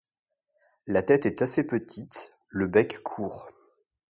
La 0.87 1.03
tête 1.03 1.27
est 1.27 1.43
assez 1.43 1.63
petite, 1.67 2.31
le 2.49 2.65
bec 2.65 3.03
court. 3.03 3.51